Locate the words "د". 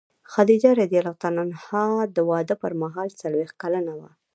2.15-2.17